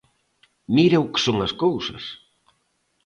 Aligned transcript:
Mira 0.75 1.03
o 1.03 1.09
que 1.11 1.23
son 1.25 1.37
as 1.47 1.53
cousas; 1.63 2.03